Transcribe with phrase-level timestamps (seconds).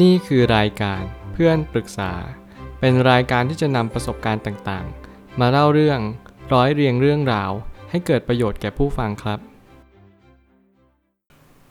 [0.00, 2.12] นี่คือรายการเพื่อนปรึกษา
[2.80, 6.00] เป็นรายการที่จะนำประสบการณ์ต่างๆ มาเล่าเรื่อง
[6.52, 7.50] ร้อยเรียงเรื่องราว
[7.90, 9.38] ให้เกิดประโยชน์แก่ผู้ฟังครับ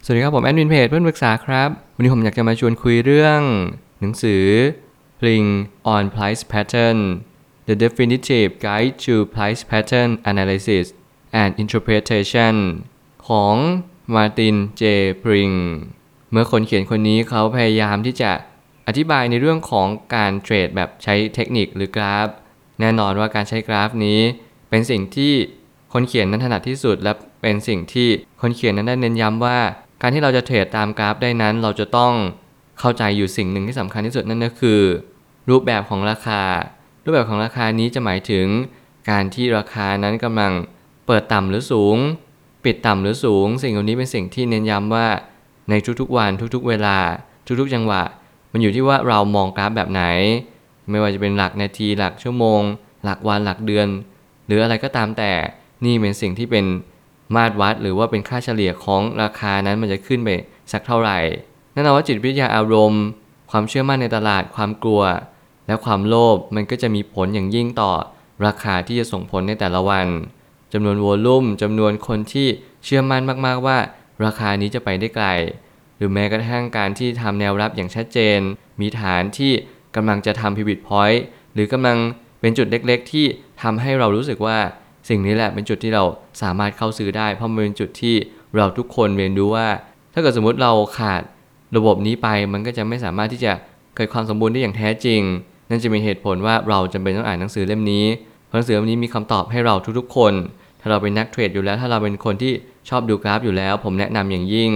[0.04, 3.42] สวัสดีครับผมแอดมินเพจเพื่อนปรึกษาครับ วันนี้ผมอยากจะมาชวนคุยเรื่อง
[4.00, 4.46] หนังสือ
[5.20, 5.50] Pling
[5.94, 7.00] on Price Pattern
[7.68, 10.86] The Definitive Guide to Price Pattern Analysis
[11.42, 12.56] and Interpretation
[13.28, 13.56] ของ
[14.16, 14.84] Martin J.
[15.24, 15.56] Pring
[16.00, 18.32] เเมื่อคนเขียนคนนี้เขาพยายามที่จะ
[18.88, 22.28] อธิบายในเรื่องของการเทรดแบบใช้เทคนิคหรือกราฟ
[22.79, 24.19] แน่นอนว่าการใช้กราฟนี้
[24.70, 25.33] เป็นสิ่งที่
[25.93, 28.07] คนเขียนนั้นถนัดที่สุด และเป็นสิ่งที่
[28.42, 29.59] คนเขียนนั้นได้เน้นย้ำว่า
[30.01, 32.14] การที่เราจะเทรดตามกราฟได้นั้น เราจะต้อง
[32.80, 34.81] เข้าใจอยู่สิ่งหนึ่งที่สำคัญที่สุดนั่นก็คือ
[35.50, 36.42] รูปแบบของราคา
[37.03, 38.48] รูปแบบของราคานี้จะหมายถึง
[39.09, 40.53] การที่ราคานั้นกำลัง
[41.08, 41.98] เปิดต่ำหรือสูง
[42.66, 45.08] ปิดต่ำหรือสูง สิ่งเหล่านี้เป็นสิ่งที่เน้นย้ำว่า
[45.70, 46.97] ในทุกๆวันทุกๆเวลา
[47.59, 48.03] ทุกๆจังหวะ
[48.52, 50.03] มันอยู่ที่ว่าเรามองกราฟแบบไหน
[50.89, 52.62] ไม่ว่าจะเป็นหลักนาทีหลักชั่วโมง
[53.04, 53.88] หลักวันหลักเดือน
[54.45, 55.32] หรืออะไรก็ตามแต่
[55.86, 56.66] นี่เป็นสิ่งที่เป็น
[57.36, 60.30] มาตรวัดหรือว่าเป็นค่าเฉลี่ยของราคานั้นมันจะขึ้นไป
[60.72, 61.17] สักเท่าไหร่
[61.73, 63.04] แน่นอนว่าจิตวิทยาอารมณ์
[63.52, 65.04] ความเชื่อมั่นในตลาดความกลัว
[65.67, 67.92] และความโลภมันก็จะมีผลอย่างยิ่งต่อ
[68.45, 70.08] ราคาที่จะส่งผลในแต่ละวัน
[70.73, 72.48] จำนวนโวลุ่มจำนวนคนที่
[72.84, 73.78] เชื่อมั่นมากๆว่า
[74.25, 75.27] ราคานี้จะไปได้ไกล
[75.97, 78.39] หรือแม้กระทั่งการที่ทำแนวรับอย่างชัดเจน
[78.81, 79.52] มีฐานที่
[79.95, 81.97] กำลังจะทำพิวิตพอยต์หรือกำลัง
[82.42, 83.25] เป็นจุดเล็กๆ ที่
[83.61, 84.58] ทำให้เรารู้สึกว่า
[85.09, 86.03] สิ่งนี้แหละเป็นจุดที่เรา
[86.42, 88.16] สามารถเข้าซื้อได้ เพราะมันเป็นจุดที่
[88.55, 89.67] เราทุกคนเรียนรู้ว่า
[90.14, 91.22] ถ้าเกิดสมมุติเราขาด
[91.77, 93.53] ระบบนี้ไปมันก็จะไม่สามารถที่จะ
[93.95, 95.22] เกิดความสมบูรณ์ได้อย่างแท้จริง
[95.69, 98.05] นั่นจะมีเหตุผลว่าเราจำเป็นต้องอ่านหนังสือเล่มนี้
[98.47, 100.33] เพราะหนังสือเล่มนี้มีคำตอบให้เราทุกๆ คน
[100.80, 102.53] ถ้าเราเป็นนักเทรดอยู่แล้ว ถ้าเราเป็นคนที่
[102.90, 104.72] ชอบดูกราฟอยู่แล้ว ผมแนะนำอย่างยิ่ง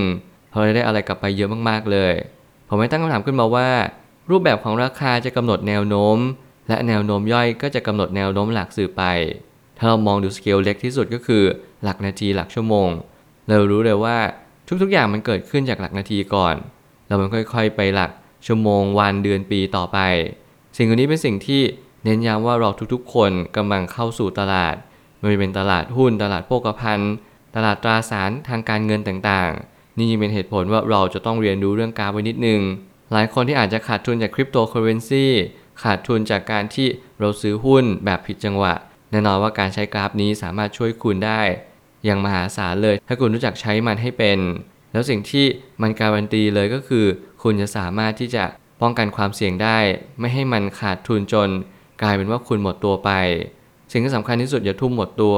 [0.50, 2.14] เพราะได้อะไรกลับไปเยอะมากๆเลย
[2.68, 3.70] ผมไม่ตั้งคำถามขึ้นมาว่า
[4.30, 6.18] รูปแบบของราคาจะกำหนดแนวโน้ม
[6.68, 9.04] และแนวโน้มย่อยก็จะกำหนดแนวโน้มหลักสื่อไป
[9.78, 11.44] ถ้าเรามองดูสเกลเล็กที่สุดก็คือ
[11.84, 12.90] หลักนาทีหลักชั่วโมง
[13.48, 14.18] เรารู้เลยว่า
[14.82, 16.56] ทุกๆอย่างมันเกิดขึ้นจากหลักนาทีก่อน
[17.08, 18.12] แล้วมันค่อยๆ ไปหลัก
[18.48, 20.00] ชั่วโมงวันเดือนปีต่อไป
[20.78, 21.62] สิ่งนี้เป็นสิ่งที่
[22.04, 24.76] เน้นย้ำว่าเราทุกๆ คนกำลังเข้าสู่ตลาด
[25.18, 27.14] ไม่ว่าจะเป็นตลาดหุ้นตลาดโภคภัณฑ์
[27.56, 32.62] ตลาดตราสารทางการเงินต่างๆ นี่เป็นเหตุผลว่าเราจะต้องเรียนรู้เรื่องกราฟไว้นิดนึง
[33.14, 35.26] หลายคนที่อาจจะขาดทุนจากคริปโตเคอเรนซี
[35.84, 36.88] ขาดทุนจากการที่
[37.20, 38.74] เราซื้อหุ้นแบบผิดจังหวะ
[39.12, 41.42] แน่นอนว่าการใช้กราฟนี้สามารถช่วยคุณได้
[42.06, 44.40] อย่างมหาศาลเลย ถ้าคุณรู้จักใช้มันให้เป็น
[44.92, 45.46] แล้วสิ่งที่
[45.82, 47.06] มันการันตีเลยก็คือ
[47.44, 48.44] คุณจะสามารถที่จะ
[48.82, 49.78] ป้องกันความเสี่ยงได้
[50.20, 51.50] ไม่ให้มันขาดทุนจน
[52.02, 53.12] กลายเป็นว่าคุณหมดตัวไป
[53.92, 55.36] สิ่งที่สำคัญที่สุดอย่าทุ่มหมดตัว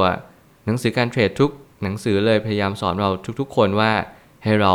[0.65, 1.51] หนังสือการเทรดทุก
[1.81, 3.91] หนังสือเลยพยายามสอนเราทุกๆ คนว่า
[4.43, 4.73] ให้เรา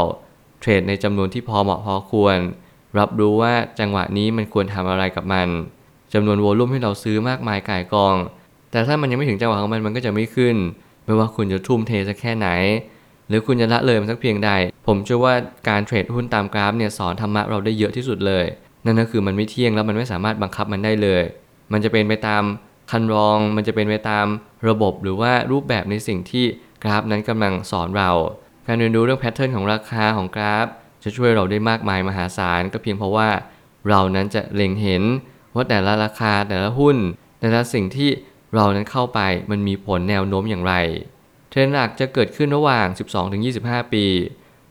[0.61, 2.37] เทรดในจำนวนที่พอเหมาะพอควร
[2.99, 5.49] รับรู้ว่าจังหวะนี้มันควรทำอะไรกับมัน
[6.15, 8.17] จำนวนโวลุ่มที่เราซื้อมากมายก่ายกอง
[8.71, 10.57] แต่ถ้ามันยังไม่ถึงจังหวะของมันมันก็จะไม่ขึ้น
[11.05, 12.49] ไม่ว่าคุณจะทุ่มเทสักแค่ไหน
[13.29, 14.51] หรือคุณจะละเลยมันสักเพียงใด
[14.87, 15.35] ผมเชื่อว่า
[15.69, 18.45] การ trade หุ้นตามกราฟเนี่ยสอนธรรมะเราได้เยอะที่สุดเลย
[18.85, 21.23] นั่นก็คือมันไม่เที่ยงแล้วมันไม่สามารถบังคับมันได้เลย
[21.73, 22.43] มันจะเป็นไปตาม
[22.91, 24.27] ครรลอง มันจะเป็นไปตาม
[24.69, 26.45] ระบบหรือว่ารูปแบบในสิ่งที่
[26.83, 28.11] กราฟนั้นกำลังสอนเรา
[28.67, 30.67] การเรียนรู้เรื่อง pattern ของราคาของกราฟ
[31.05, 33.29] จะช่วยเราได้มากมายมหาศาลก็เพียงเพราะว่า
[33.89, 35.03] เรานั้นจะเล็งเห็น
[35.55, 36.97] ว่าแต่ละราคาแต่ละหุ้น
[37.41, 38.11] แต่ละสิ่งที่
[38.55, 40.75] เรานั้นเข้าไปมันมีผลแนวโน้มอย่างไร
[41.51, 42.87] เทรนด์หลักจะเกิดขึ้นระหว่าง
[43.41, 44.05] 12-25 ปี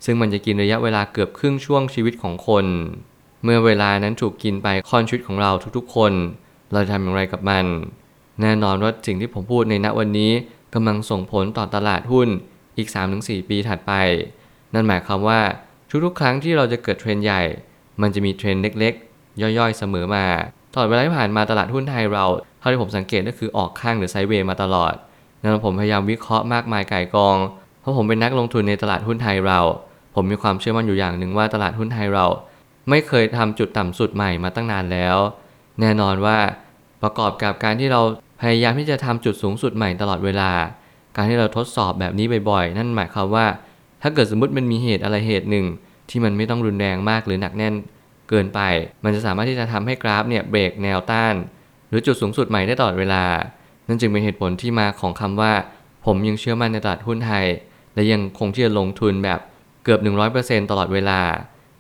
[0.05, 2.66] ซึ่งมันจะกินระยะเวลาเกือบครึ่งช่วงชีวิตของคน
[3.44, 6.13] เมื่อเวลานั้นถูกกินไปคอนชีวิตของเราทุกๆ คน
[6.71, 7.66] เราจะทำอย่างไรกับมัน
[8.41, 10.31] แน่นอนว่าสิ่งที่ผมพูดในณวันนี้
[10.73, 12.29] กำลังส่งผลต่อตลาดหุ้น
[12.77, 12.89] อีก
[13.19, 13.93] 3-4 ปีถัดไป
[14.73, 15.39] นั่นหมายความว่า
[16.05, 17.41] ทุกๆ ครั้งที่เราจะเกิดเทรนด์ใหญ่
[18.01, 20.25] มันจะมีเทรนด์เล็กๆ ย่อยๆ เสมอมา
[20.73, 22.25] ตลอดเวลาที่ผ่านมาตลาดหุ้นไทยเรา
[22.59, 24.93] เท่าที่ผมสังเกตก็คือออกข้างหรือไซเวย์มาตลอด
[25.41, 27.38] นั่นผมพยายามวิเคราะห์มากมายไก่กอง
[27.81, 29.59] เพราะผมเป็นนักลงทุนในตลาดหุ้นไทยเรา
[30.15, 32.25] ผมมีความเชื่อมั่นอยู่อย่างหนึ่งว่าตลาดหุ้นไทยเรา
[32.89, 35.17] ไม่เคยทำจุดต่ำสุดใหม่มาตั้งนานแล้ว
[35.79, 36.38] แน่นอนว่า
[37.03, 38.01] ประกอบกับการที่เรา
[38.41, 40.51] พยายามที่จะทำจุดสูงสุดใหม่ตลอดเวลา
[41.15, 43.45] การที่เราทดสอบแบบนี้บ่อยๆ นั่นหมายความว่า
[44.01, 45.65] ถ้าเกิดสมมติมันมีเหตุอะไรเหตุหนึ่ง
[46.09, 47.75] ที่มันไม่ต้องรุนแรงมากหรือหนักแน่น
[48.29, 48.59] เกินไป
[49.03, 51.35] มันจะสามารถที่จะทำให้กราฟเนี่ยเบรกแนวต้าน
[51.89, 53.23] หรือจุดสูงสุดใหม่ได้ตลอดเวลา
[53.88, 55.53] นั่นจึงเป็นเหตุผลที่มาของคำว่า
[56.05, 57.45] ผมยังเชื่อมั่นในตลาดหุ้นไทย
[57.93, 59.39] และยังคงที่จะลงทุนแบบ
[59.83, 59.99] เกือบ
[60.35, 61.21] 100%ตลอดเวลา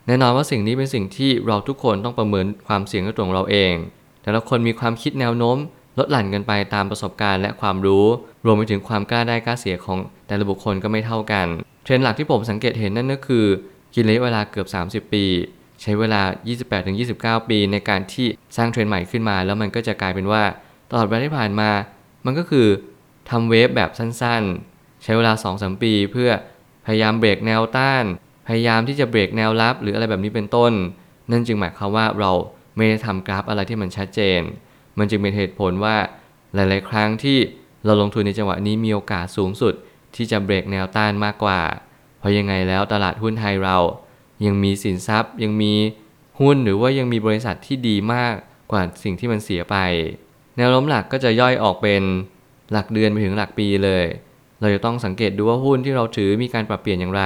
[0.07, 3.73] แน่นอนว่าสิ่งนี้เป็นสิ่งที่เราทุกคนต้องประเมินความเสี่ยงด้วยตัวของเราเอง
[4.23, 5.57] แต่ละคนมีความคิดแนวโน้ม
[5.97, 8.05] ลดหลั่นกันไปตามประสบการณ์และความรู้
[8.45, 11.47] รวมไปถึงความกล้าได้กล้าเสียของแต่ละบุคคลก็ไม่เท่ากัน
[11.83, 13.45] เทรนด์หลักที่ผมสังเกตเห็นนั่นก็คือ
[13.95, 15.25] กินระยะเวลาเกือบ 30 ปี
[15.81, 16.21] ใช้เวลา
[16.85, 18.27] 28-29 ปีในการที่
[18.57, 20.43] สร้างเทรนด์ใหม่ขึ้นมา แล้วมันก็จะกลายเป็นว่า
[20.89, 21.69] ตลอดเวลาที่ผ่านมา
[22.25, 22.67] มันก็คือ
[23.29, 26.29] ทำ wave แบบสั้นๆ ใช้เวลา 2-3 ปี เพื่อ
[26.85, 28.03] พยายามเบรกแนวต้าน
[28.47, 30.73] พยายามที่จะเบรกแนวรับ หรืออะไรแบบนี้เป็นต้น
[31.31, 32.31] นั่นจึงหมายความว่าเรา
[32.75, 34.41] ไม่ได้ทำกราฟอะไรที่มันชัดเจน
[34.97, 35.95] มันจึงเป็นเหตุผลว่า
[36.55, 37.37] หลาย ๆ ครั้งที่
[37.85, 39.73] เราลงทุนในจังหวะนี้มีโอกาสสูงสุด
[40.15, 41.61] ที่จะเบรกแนวต้านมากกว่า
[42.19, 43.77] เพราะยังไงแล้วตลาดหุ้นไทยเรา
[44.45, 45.73] ยังมีสินทรัพย์ ยังมี
[46.39, 48.33] หุ้นหรือว่ายังมีบริษัทที่ดีมาก
[48.71, 49.77] กว่าสิ่งที่มันเสียไป
[50.57, 52.03] แนวโน้มหลักก็จะย่อยออกเป็น
[52.71, 54.05] หลักเดือนไปถึงหลักปีเลย
[54.59, 57.23] เราจะต้องสังเกตดูว่าหุ้นที่เราถือมีการปรับเปลี่ยนอย่างไร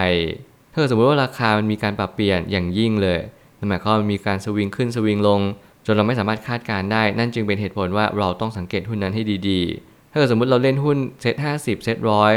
[0.72, 3.20] ถ้าสมมติว่าราคามันมีการปรับเปลี่ยนอย่างยิ่งเลย
[3.58, 5.42] นั่นหมายความว่ามีการสวิงขึ้นสวิงลง
[5.86, 12.34] จนเราไม่สามารถคาดการณ์ได้ นั่นจึงเป็นเหตุผลว่าเราต้องสังเกตหุ้นนั้นให้ดีๆ ถ้าเกิดสมมติเราเล่นหุ้นเซ็ตห้าสิบเซ็ตร้อย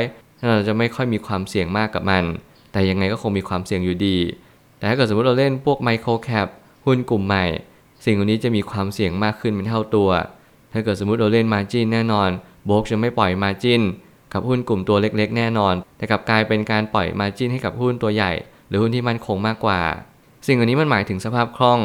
[0.49, 2.25] เราจะไม่ค่อยมีความเสี่ยงมากกับมัน
[2.73, 4.19] แต่ยังไงก็คงมีความเสี่ยงอยู่ดี
[4.79, 6.49] แต่ถ้าเกิดสมมติเราเล่นพวก microcap
[6.87, 7.45] หุ้นกลุ่มใหม่
[8.05, 10.11] สิ่งเหล่านี้จะมีความเสี่ยงมากขึ้นเป็นเท่าตัว
[10.73, 12.29] ถ้าเกิดสมมติเราเล่น margin แน่นอน
[12.67, 13.81] โบรกจะไม่ปล่อย margin
[14.33, 18.33] กับหุ้นกลุ่มตัวเล็กๆ แน่นอน แต่กลับกลายเป็นการปล่อยมาจินให้กับหุ้นตัวใหญ่
[18.69, 19.81] หรือหุ้นที่มั่นคงมากกว่า
[20.47, 21.81] สิ่งเหล่านี้มันหมายถึงสภาพคล่อง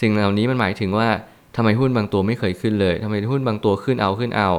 [0.00, 1.08] สิ่งเหล่านี้มันหมายถึงว่า
[1.56, 4.50] ทำไมหุ้นบางตัวไม่เคยขึ้นเลยทำไมหุ้นบางตัวขึ้นเอาขึ้นเอา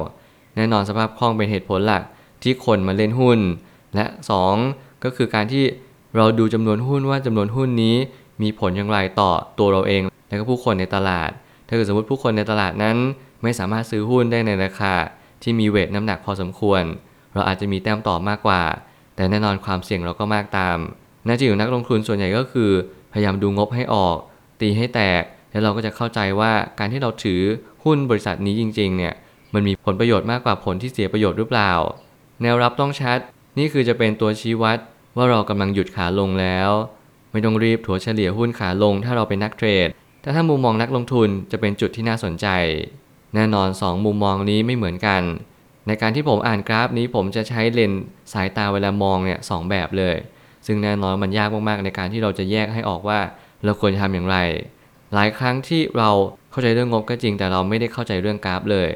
[0.56, 2.02] แน่นอนสภาพคล่องเป็นเหตุผลหลัก
[2.42, 3.38] ที่คนมาเล่นหุ้น
[3.94, 4.06] และ
[4.54, 5.64] 2 ก็คือการที่
[6.16, 7.96] เราดูจำนวนหุ้นว่าจำนวนหุ้นนี้
[8.42, 11.30] มีผลอย่างไรต่อตัวเราเอง และก็ผู้คนในตลาด
[11.68, 12.96] ถ้าเกิดสมมติผู้คนในตลาดนั้น
[13.42, 14.94] ไม่สามารถซื้อหุ้นได้ในราคา
[15.42, 16.82] ที่มีเวทน้ำหนักพอสมควร
[17.34, 18.62] เราอาจจะมีแต้มต่อมากกว่า
[19.16, 20.76] แต่แน่นอนความเสี่ยงเราก็มากตาม
[21.26, 22.70] หน้าที่ของนักลงทุนส่วนใหญ่ก็คือ
[23.12, 24.16] พยายามดูงบให้ออก
[24.60, 27.40] ตีให้แตก แล้วเราก็จะเข้าใจว่าการที่เราถือ
[27.84, 29.14] หุ้นบริษัทนี้จริงๆเนี่ย
[29.54, 31.72] มันมีผลประโยชน์มากกว่าผลที่เสียประโยชน์หรือเปล่า
[32.42, 33.18] แนวรับต้องชัด
[33.58, 34.78] นี่คือจะเป็นตัวชี้วัด
[35.16, 36.70] ว่าเรากำลังหยุดขาลงแล้ว
[37.32, 39.88] ไม่ต้องรีบถัวเฉลี่ยหุ้นขาลง ถ้าเราเป็นนักเทรด
[40.22, 42.46] แต่ถ้ามุมมองนักลงทุนจะเป็นจุดที่น่าสนใจ
[43.34, 45.22] แน่นอน 2 มุมมองนี้ไม่เหมือนกัน
[45.86, 50.16] ในการที่ผมอ่านกราฟนี้ผมจะใช้เลนส์สายตาเวลามองเนี่ยสแบบเลย
[50.66, 53.18] ซึ่งแน่นอนมันยากมากๆในการที่เราจะแยกให้ออกว่า
[53.66, 54.36] เราควรจะทำอย่างไร
[55.14, 56.10] หลายครั้งที่เรา
[56.50, 58.88] เข้าใจเรื่องงบก็จริง แต่เราไม่ได้เข้าใจเรื่องกราฟเลย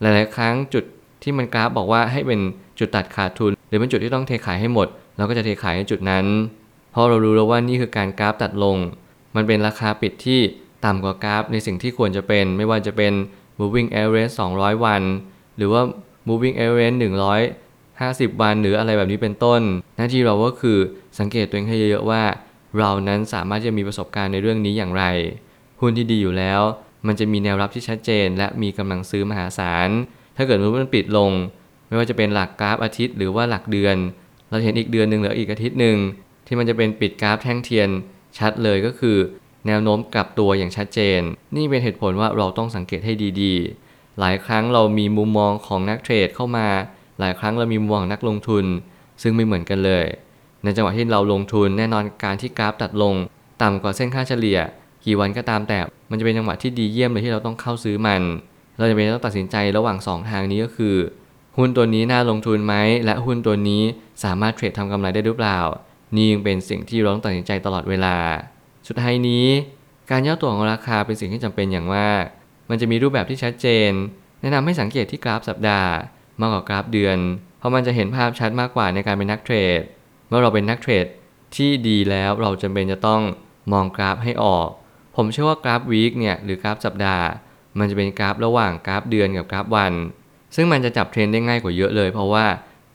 [0.00, 0.84] หลาย ๆ ครั้งจุด
[1.22, 2.40] ที่มันกราฟบอกว่าให้เป็น
[2.78, 6.26] จุดตัดขาดทุน หรือเป็นจุดที่ต้องเทขายให้หมด เราก็จะเทขายในจุดนั้น
[6.92, 8.76] เพราะเรารู้แล้วว่านี่คือการกราฟตัดลง
[9.36, 10.40] มันเป็นราคาปิดที่
[10.84, 13.12] ต่ำกว่ากราฟในสิ่งที่ควรจะเป็น ไม่ว่าจะเป็น
[13.60, 15.02] moving average 200 วัน
[15.56, 15.82] หรือว่า
[16.28, 16.96] moving average
[17.68, 19.60] 150 วันหรืออะไรแบบนี้เป็นต้น
[19.96, 20.78] หน้าที่เราก็คือ
[21.18, 22.22] สังเกตตัวเองให้เยอะๆว่า
[22.78, 25.04] เรานั้นสามารถจะมีประสบการณ์ในเรื่องนี้อย่างไร
[25.80, 26.60] หุ้นที่ดีอยู่แล้ว
[27.06, 29.88] มันจะมีแนวรับที่ชัดเจน และมีกำลังซื้อมหาศาล
[30.36, 31.30] ถ้าเกิดมันปิดลง
[31.88, 33.96] ไม่ว่าจะเป็นหลักกราฟอาทิตย์หรือว่าหลักเดือน
[34.50, 35.96] เราเห็นอีกเดือนหนึ่งหรืออีกอาทิตย์หนึ่ง
[36.46, 37.88] ที่มันจะเป็นปิดกราฟแท่งเทียน
[38.38, 39.16] ชัดเลยก็คือ
[39.66, 41.20] แนวโน้มกลับตัวอย่างชัดเจน
[41.56, 43.12] นี่เป็นเหตุผลว่าเราต้องสังเกตให้
[43.42, 46.68] ดีๆ หลายครั้งเรามีมุมมองของนักเทรดเข้ามา
[47.20, 48.64] หลายครั้งเรามีมุมมองนักลงทุน
[49.22, 50.06] ซึ่งไม่เหมือนกันเลย
[50.64, 53.14] ในจังหวะที่เราลงทุนแน่นอนการที่กราฟตัดลง
[53.62, 54.58] ต่ำกว่าเส้นค่าเฉลี่ย
[55.04, 55.78] กี่วันก็ตามแต่
[56.10, 58.22] มันจะเป็นจังหวะที่ดีเยี่ยมเลยที่เราต้องเข้าซื้อมัน
[58.78, 60.96] เราจะเป็นต้องตัดสินใจระหว่าง 2 ทางนี้ก็คือ
[61.58, 62.74] หุ้นตัวนี้น่าลงทุนไหม
[63.04, 63.82] และหุ้นตัวนี้
[64.24, 65.60] สามารถเทรดทำกำไรได้หรือเปล่า
[66.14, 68.16] นี่ยังเป็นสิ่งที่เราต้องตัดสินใจตลอดเวลา
[68.86, 69.46] สุดท้ายนี้
[70.10, 72.24] การย่อตัวของราคาเป็นสิ่งที่จำเป็นอย่างมาก
[72.70, 73.90] มันจะมีรูปแบบที่ชัดเจน
[74.40, 75.90] แนะนำให้สังเกตที่กราฟสัปดาห์
[76.40, 77.18] มากกว่ากราฟเดือน
[77.58, 79.80] เพราะมันจะเห็นภาพชัดมากกว่าในการเป็นนักเทรด
[80.28, 81.06] เมื่อเราเป็นนักเทรด
[81.56, 83.22] ที่ดีแล้วเราจำเป็นจะต้อง
[83.72, 84.68] มองกราฟให้ออก
[85.16, 87.26] ผมเชื่อว่ากราฟวีคเนี่ยหรือกราฟสัปดาห์
[87.78, 89.92] มันจะเป็นกราฟระหว่างกราฟเดือนกับกราฟวัน
[90.54, 92.46] ซึ่งมันจะจับเทรนได้ง่ายกว่าเยอะเลย เพราะว่า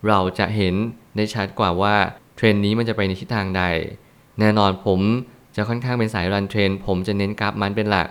[0.08, 0.76] เราจะเห็น
[1.16, 1.96] ได้ชัดกว่าว่า
[2.36, 3.64] เทรนนี้มันจะไปในทิศทางใด
[4.40, 5.00] แน่นอนผม
[5.56, 8.08] จะค่อนข้างเป็นสาย run trend ผมจะเน้นกราฟ month เป็นหลัก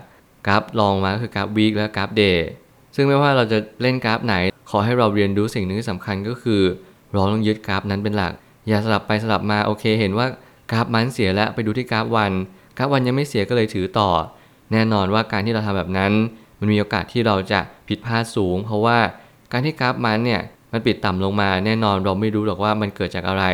[0.46, 2.46] กราฟรองมาก็คือกราฟ week และกราฟ day
[2.94, 4.34] ซึ่งไม่ว่าเราจะเล่นกราฟไหน
[4.70, 6.62] ขอให้เราเรียนรู้สิ่งหนึ่งที่สำคัญก็คือ
[7.10, 8.32] เราต้องยึดกราฟนั้นเป็นหลัก
[8.68, 10.26] อย่าสลับไปสลับมาโอเค เห็นว่า
[10.70, 12.32] กราฟมันเสียแล้วไปดูที่กราฟวัน
[12.78, 14.10] กราฟวันยังไม่เสียก็เลยถือต่อ
[14.72, 16.12] แน่นอนว่าการที่เราทำแบบนั้น
[16.60, 18.98] มันมีโอกาสที่เราจะผิดพลาดสูง เพราะว่า
[19.52, 20.40] การที่กราฟมันเนี่ย
[20.72, 23.44] มันปิดต่ำลงมาแน่นอนเราไม่รู้หรอกว่ามันเกิดจากอะไร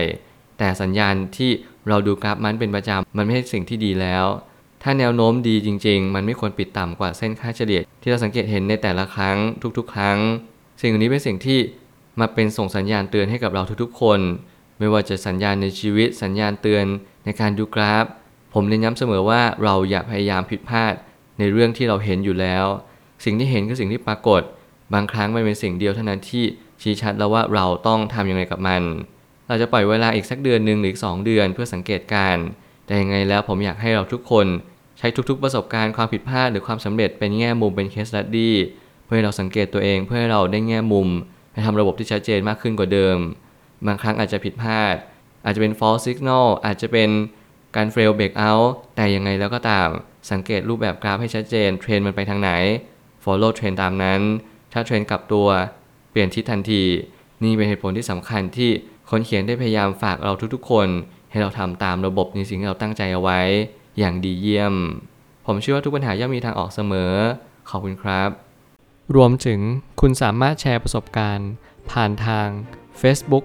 [0.59, 1.51] แต่สัญญาณที่
[1.89, 4.27] เราดูกราฟมันเป็นประจำมันไม่ใช่สิ่งที่ดีแล้ว
[4.83, 9.37] ถ้าแนวโน้มดีจริง ๆ มันไม่ควรปิดต่ำกว่าเส้นค่าเฉลี่ยที่เราสังเกตเห็นในแต่ละครั้ง
[9.79, 10.19] ทุกๆ ครั้ง
[10.81, 11.59] สิ่งนี้เป็นสิ่งที่
[12.21, 14.21] มาเป็นส่งสัญญาณเตือนให้กับเราทุกๆ คน
[14.79, 16.85] ไม่ว่าจะสัญญาณในชีวิต สัญญาณเตือน
[17.25, 18.05] ในการดูกราฟ
[18.55, 20.95] ผมเน้นย้ำเสมอว่าเราอย่าพยายามผิดพลาด
[21.39, 22.67] ในเรื่องที่เราเห็นอยู่แล้ว
[23.25, 24.43] สิ่งที่เห็นคือสิ่งที่ปรากฏ
[24.95, 26.45] บางครั้งมันเป็นสิ่งเดียวเท่านั้นที่
[26.83, 28.83] ชี้ชัดแล้วว่าเราต้องทำยังไงกับมัน
[29.49, 32.37] เราจะปล่อยเวลาอีกสักเดือนหนึ่งหรือสองเดือนเพื่อสังเกตการ
[32.87, 34.47] แต่ยังไงแล้วผมอยากให้เราทุกคน
[34.99, 38.51] ใช้ทุกๆ ประสบการณ์ความผิดพลาดหรือความสำเร็จเป็นแง่มุมเป็น case study
[39.05, 41.09] เพื่อให้เราสังเกตตัวเองเพื่อให้เราได้แง่มุม
[41.53, 43.19] ไปทำระบบที่ชัดเจนมากขึ้นกว่าเดิม
[43.87, 44.95] บางครั้งอาจจะผิดพลาด
[45.45, 47.11] อาจจะเป็น false signal อาจจะเป็น
[47.77, 49.89] การ fail break out แต่ยังไงแล้วก็ตาม
[50.31, 52.51] สังเกตรูปแบบกราฟให้ชัดเจน เทรนมันไปทางไหน
[53.25, 54.21] follow เทรนตามนั้น
[54.73, 55.49] ถ้าเทรนกลับตัว
[56.11, 56.85] เปลี่ยนทิศทันที
[57.43, 58.71] นี่เป็นเหตุผลที่สำคัญที่
[59.11, 60.89] คนเขียนได้พยายามฝากเราทุกๆ คน
[61.31, 63.41] ให้เราทำตามระบบในสิ่งที่เราตั้งใจเอาไว้
[63.99, 64.75] อย่างดีเยี่ยม
[65.47, 67.13] ผมเชื่อว่าทุกปัญหาย่อมมีทางออกเสมอ
[67.71, 68.31] ขอบคุณครับ
[69.17, 69.61] รวมถึง
[70.01, 71.51] คุณสามารถแชร์ประสบการณ์
[71.91, 72.49] ผ่านทาง
[73.01, 73.45] Facebook